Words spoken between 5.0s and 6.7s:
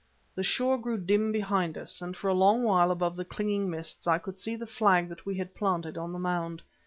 that we had planted on the mound.